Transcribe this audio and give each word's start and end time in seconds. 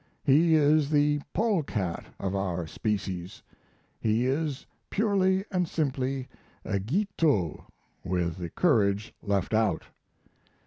He 0.23 0.55
is 0.55 0.89
the 0.89 1.21
polecat 1.31 2.05
of 2.19 2.35
our 2.35 2.65
species.... 2.65 3.43
He 3.99 4.25
is 4.25 4.65
purely 4.89 5.45
and 5.51 5.67
simply 5.67 6.27
a 6.65 6.79
Guiteau 6.79 7.65
with 8.03 8.37
the 8.37 8.49
courage 8.49 9.13
left 9.21 9.53
out.... 9.53 9.83